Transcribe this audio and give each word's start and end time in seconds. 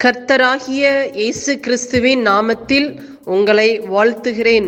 கர்த்தராகிய 0.00 0.84
இயேசு 1.18 1.52
கிறிஸ்துவின் 1.64 2.22
நாமத்தில் 2.28 2.88
உங்களை 3.34 3.68
வாழ்த்துகிறேன். 3.92 4.66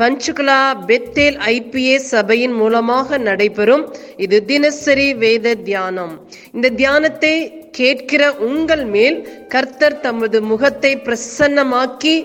பஞ்சுகுலா 0.00 0.56
பெத்தேல் 0.88 1.36
ஐபிஏ 1.52 1.96
சபையின் 2.12 2.54
மூலமாக 2.60 3.18
நடைபெறும் 3.26 3.84
இது 4.24 4.38
தினசரி 4.50 5.06
வேத 5.22 5.54
தியானம். 5.68 6.14
இந்த 6.54 6.72
தியானத்தை 6.80 7.34
கேட்கிற 7.78 8.32
உங்கள் 8.48 8.84
மேல் 8.94 9.18
கர்த்தர் 9.54 9.98
தமது 10.06 10.40
முகத்தை 10.50 10.92
பிரசன்னமாக்கி 11.06 12.16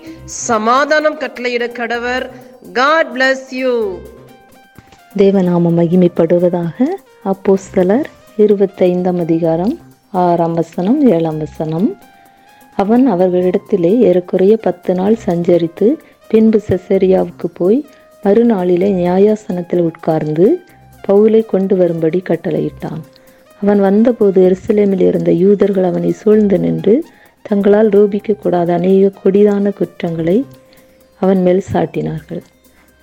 சமாதானம் 0.48 1.20
கட்டளையிட 1.22 1.70
கடவர். 1.80 2.26
காட் 2.80 3.14
பிளஸ் 3.16 3.48
யூ 3.60 3.76
தேவநாம 5.22 5.74
மகிமைப்படுவதாக 5.80 6.76
அப்போஸ்தலர் 7.34 8.08
இருபத்தைந்தாம் 8.44 9.22
அதிகாரம் 9.28 9.74
ஆறாம் 10.26 10.58
வசனம் 10.62 11.00
ஏழாம் 11.14 11.42
வசனம். 11.46 11.88
அவன் 12.82 13.04
அவர்களிடத்திலே 13.14 13.90
ஏறக்குறைய 14.08 14.54
பத்து 14.66 14.92
நாள் 14.94 15.16
சஞ்சரித்து 15.26 15.86
பின்பு 16.30 16.58
செசரியாவுக்கு 16.68 17.48
போய் 17.52 17.78
மறுநாளிலே 18.24 18.88
நியாயாசனத்தில் 19.00 19.82
உட்கார்ந்து 19.90 20.46
பவுலை 21.08 21.40
கொண்டு 21.46 21.74
வரும்படி 21.76 22.18
கட்டளையிட்டான். 22.28 23.00
அவன் 23.62 23.80
வந்தபோது 23.86 24.38
எருசலேமில் 24.48 25.04
இருந்த 25.10 25.30
யூதர்கள் 25.44 25.88
அவனை 25.90 26.10
சூழ்ந்து 26.12 26.58
நின்று 26.58 26.94
தங்களால் 27.42 27.90
ரூபிக்கக்கூடாத 27.96 28.70
அநேக 28.78 29.12
கொடிதான 29.22 29.72
குற்றங்களை 29.78 30.38
அவன் 31.20 31.40
மேல் 31.46 31.62
சாட்டினார்கள். 31.72 32.42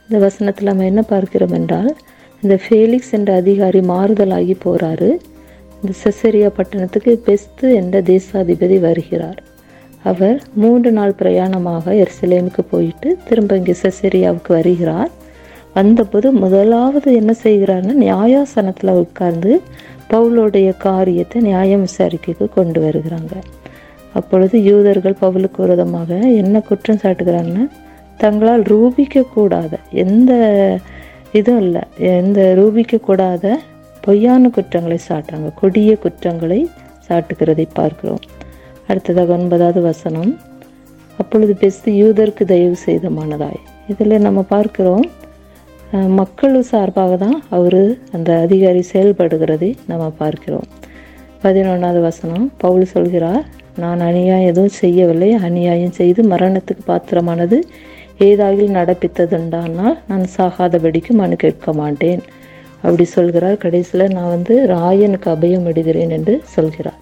இந்த 0.10 0.18
வசனத்தில் 0.26 0.70
நம்ம 0.70 0.86
என்ன 0.92 1.02
பார்க்கிறோம் 1.14 1.56
என்றால் 1.60 1.92
இந்த 2.44 2.56
ஃபேலிக்ஸ் 2.64 3.14
என்ற 3.18 3.30
அதிகாரி 3.42 3.82
மாறுதலாகி 3.92 4.56
போகிறாரு 4.66 5.10
இந்த 5.80 5.92
செசரியா 6.04 6.52
பட்டணத்துக்கு 6.60 7.14
பெஸ்து 7.30 7.68
என்ற 7.82 8.02
தேசாதிபதி 8.12 8.80
வருகிறார். 8.88 9.42
அவர் 10.10 10.40
மூன்று 10.62 10.90
நாள் 10.98 11.20
பிரயாணமாக 11.20 11.94
எருசலேமுக்கு 12.04 12.64
போயிட்டு 12.72 13.10
திரும்ப 13.28 13.58
இங்கே 13.60 13.76
செசரியாவுக்கு 13.84 14.52
வருகிறார். 14.58 15.12
வந்தபோது 15.78 16.28
முதலாவது 16.44 17.10
என்ன 17.22 17.32
செய்கிறார்னா 17.44 17.94
நியாயாசனத்தில் 18.06 19.00
உட்கார்ந்து 19.04 19.52
பவுலோடைய 20.12 20.70
காரியத்தை 20.88 21.38
நியாயம் 21.50 21.86
விசாரிக்கைக்கு 21.88 22.48
கொண்டு 22.58 22.80
வருகிறாங்க. 22.86 23.34
அப்பொழுது 24.20 24.56
யூதர்கள் 24.70 25.22
பவுலுக்கு 25.24 25.60
விரோதமாக 25.64 26.20
என்ன 26.42 26.62
குற்றம் 26.70 27.02
சாட்டுகிறாங்கன்னா 27.04 27.66
தங்களால் 28.22 28.64
ரூபிக்க 28.74 29.26
கூடாத 29.34 29.74
எந்த 30.04 30.32
இதுவும் 31.40 31.64
இல்லை 31.66 31.84
எந்த 32.20 32.40
ரூபிக்க 32.62 33.00
கூடாத 33.08 33.46
பொய்யான 34.06 34.50
குற்றங்களை 34.56 35.00
சாட்டுறாங்க. 35.10 35.50
கொடிய 35.62 35.92
குற்றங்களை 36.04 36.60
சாட்டுகிறதை 37.08 37.66
பார்க்கிறோம். 37.74 38.24
அடுத்ததாக 38.88 39.34
ஒன்பதாவது 39.38 39.82
வசனம். 39.92 40.32
அப்பொழுது 41.20 41.54
பெஸ்து 41.64 41.90
யூதருக்கு 42.02 42.44
தயவு 42.54 42.78
செய்த 42.88 43.10
மனதாய் 43.20 43.62
இதில் 43.92 44.24
நம்ம 44.28 44.40
பார்க்கிறோம் 44.56 45.06
மக்கள் 46.20 46.56
சார்பாக 46.70 47.14
தான் 47.24 47.38
அவர் 47.58 47.82
அந்த 48.16 48.30
அதிகாரி 48.46 48.82
செயல்படுகிறதை 48.94 49.70
நம்ம 49.92 50.06
பார்க்கிறோம். 50.22 50.68
பதினொன்றாவது 51.44 52.00
வசனம் 52.10 52.46
பவுல் 52.64 52.92
சொல்கிறார் 52.94 53.44
நான் 53.84 54.02
அநியாயம் 54.08 54.50
எதுவும் 54.52 54.76
செய்யவில்லை. 54.82 55.30
அநியாயம் 55.48 55.96
செய்து 56.00 56.22
மரணத்துக்கு 56.34 56.84
பாத்திரமானது 56.92 57.58
ஏதாகில் 58.28 58.76
நடப்பித்ததுண்டானால் 58.80 59.98
நான் 60.10 60.26
சாகாதபடிக்கு 60.36 61.14
மனு 61.22 61.38
கேட்க 61.44 61.74
மாட்டேன். 61.82 62.22
அப்படி 62.86 63.06
சொல்கிறார். 63.18 63.58
கடைசியில் 63.64 64.14
நான் 64.18 64.34
வந்து 64.36 64.56
ராயனுக்கு 64.76 65.30
அபயம் 65.36 65.68
இடுகிறேன் 65.72 66.14
என்று 66.18 66.36
சொல்கிறார். 66.56 66.95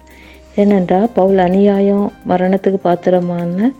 ஏனென்றால் 0.56 1.10
பவுல் 1.14 1.38
அநியாயம் 1.38 2.12
மரணத்துக்கு 2.28 2.74
பாத்திரமான 2.74 3.72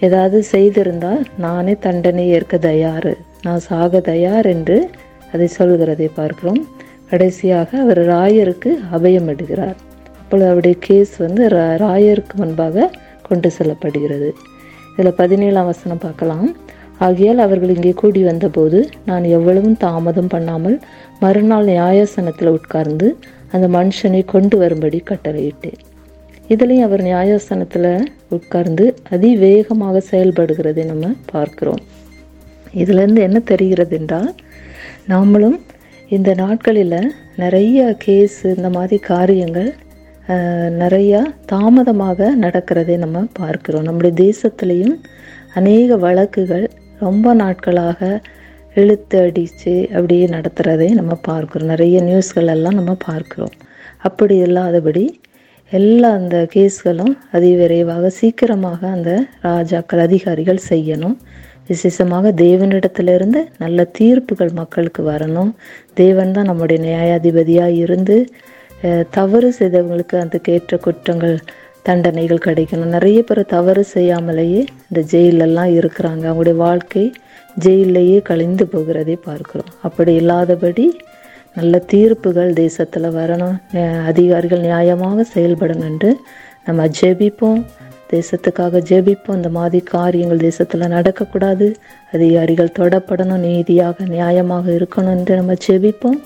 ஏதாவது 0.00 0.44
செய்திருந்தால் 0.52 1.24
நானே 1.38 1.76
தண்டனை 1.80 2.28
ஏற்க 2.28 2.58
தயார். 2.58 3.16
நான் 3.42 3.58
சாக 3.58 4.00
தயார் 4.00 4.46
என்று 4.46 4.90
அதை 5.32 5.48
சொல்கிறதை 5.58 6.10
பார்க்கிறோம். 6.14 6.68
கடைசியாக 7.10 7.80
அவர் 7.80 7.98
ராயருக்கு 7.98 8.78
அபயம் 8.92 9.28
இடுகிறார். 9.28 9.74
அப்பொழுது 10.18 10.46
அவருடைய 10.46 10.76
கேஸ் 10.80 11.16
வந்து 11.16 11.48
ரா- 11.48 11.76
ராயருக்கு 11.76 12.34
முன்பாக 12.34 12.90
கொண்டு 13.22 13.50
செல்லப்படுகிறது. 13.58 14.30
இதில் 14.96 15.12
பதினேழாம் 15.12 15.64
வசனம் 15.64 15.98
பார்க்கலாம். 15.98 16.56
ஆகையால் 16.98 17.38
அவர்கள் 17.38 17.74
இங்கே 17.74 17.90
கூடி 17.90 18.22
வந்தபோது 18.22 18.88
நான் 19.06 19.24
எவ்வளவும் 19.24 19.76
தாமதம் 19.76 20.28
பண்ணாமல் 20.28 20.80
மறுநாள் 21.20 21.64
நியாயசனத்தில் 21.64 22.48
உட்கார்ந்து 22.48 23.16
அந்த 23.52 23.68
மனுஷனை 23.68 24.24
கொண்டு 24.24 24.58
வரும்படி 24.58 25.02
கட்டளையிட்டேன். 25.08 25.78
இதுலேயும் 26.52 26.86
அவர் 26.86 27.02
நியாயஸ்தானத்தில் 27.08 27.90
உட்கார்ந்து 28.36 28.84
அதிவேகமாக 29.14 30.02
செயல்படுகிறதை 30.10 30.84
நம்ம 30.84 31.10
பார்க்கிறோம். 31.32 31.82
இதுலேருந்து 32.82 33.20
என்ன 33.26 33.38
தெரிகிறது 33.50 33.94
என்றால் 33.98 34.30
நாமளும் 35.12 35.58
இந்த 36.16 36.30
நாட்களில் 36.42 36.98
நிறைய 37.42 37.78
கேஸ் 38.04 38.38
இந்த 38.56 38.68
மாதிரி 38.76 38.98
காரியங்கள் 39.12 39.70
நிறையா 40.82 41.20
தாமதமாக 41.52 42.30
நடக்கிறதை 42.44 42.96
நம்ம 43.04 43.26
பார்க்கிறோம். 43.40 43.86
நம்முடைய 43.88 44.14
தேசத்துலேயும் 44.24 44.96
அநேக 45.58 45.96
வழக்குகள் 46.06 46.66
ரொம்ப 47.04 47.34
நாட்களாக 47.42 48.00
இழுத்து 48.80 49.18
அடித்து 49.26 49.74
அப்படியே 49.94 50.24
நடத்துகிறதை 50.34 50.88
நம்ம 50.98 51.12
பார்க்குறோம். 51.28 51.70
நிறைய 51.74 51.96
நியூஸ்கள் 52.08 52.52
எல்லாம் 52.56 52.78
நம்ம 52.80 52.92
பார்க்குறோம். 53.08 53.54
அப்படி 54.08 54.34
இல்லாதபடி 54.46 55.04
எல்லா 55.76 56.10
அந்த 56.18 56.36
கேஸ்களும் 56.52 57.14
அதிவிரைவாக 57.36 58.10
சீக்கிரமாக 58.18 58.80
அந்த 58.96 59.10
ராஜாக்கள் 59.46 60.02
அதிகாரிகள் 60.04 60.60
செய்யணும். 60.68 61.16
விசேஷமாக 61.70 62.30
தேவனிடத்திலிருந்து 62.42 63.40
நல்ல 63.62 63.84
தீர்ப்புகள் 63.98 64.52
மக்களுக்கு 64.60 65.02
வரணும். 65.10 65.50
தேவன் 66.00 66.32
தான் 66.36 66.48
நம்முடைய 66.50 66.78
நியாயாதிபதியாக 66.86 67.78
இருந்து 67.84 68.16
தவறு 69.16 69.50
செய்தவங்களுக்கு 69.58 70.16
அதுக்கேற்ற 70.24 70.78
குற்றங்கள் 70.86 71.36
தண்டனைகள் 71.88 72.44
கிடைக்கணும். 72.46 72.94
நிறைய 72.96 73.18
பேர் 73.28 73.42
தவறு 73.54 73.84
செய்யாமலேயே 73.94 74.62
இந்த 74.88 75.02
ஜெயிலெல்லாம் 75.12 75.72
இருக்கிறாங்க. 75.78 76.24
அவங்களுடைய 76.30 76.58
வாழ்க்கை 76.66 77.04
ஜெயிலையே 77.66 78.18
கழிந்து 78.30 78.64
போகிறதை 78.72 79.18
பார்க்குறோம். 79.28 79.70
அப்படி 79.88 80.14
இல்லாதபடி 80.22 80.86
நல்ல 81.54 81.78
தீர்ப்புகள் 81.78 82.52
தேசத்தில் 82.52 83.02
வரணும். 83.02 83.56
அதிகாரிகள் 84.04 84.60
நியாயமாக 84.60 85.24
செயல்படணும் 85.34 85.86
என்று 85.90 86.16
நம்ம 86.64 86.86
ஜெபிப்போம். 87.00 87.64
தேசத்துக்காக 88.12 88.82
ஜெபிப்போம். 88.90 89.34
இந்த 89.34 89.48
மாதிரி 89.48 89.84
காரியங்கள் 89.84 90.36
தேசத்தில் 90.36 90.80
நடக்கக்கூடாது. 90.80 91.74
அதிகாரிகள் 92.12 92.76
தொடப்படணும். 92.78 93.44
நீதியாக 93.48 94.04
நியாயமாக 94.04 94.66
இருக்கணும் 94.78 95.16
என்று 95.16 95.36
நம்ம 95.36 95.52
ஜெபிப்போம். 95.66 96.20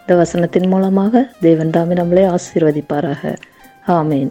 இந்த 0.00 0.24
வசனத்தின் 0.24 0.68
மூலமாக 0.68 1.26
தேவன் 1.40 1.70
தாமி 1.70 1.94
நம்மளை 2.00 2.34
ஆசீர்வதிப்பாராக. 2.34 3.36
ஆமேன். 3.86 4.30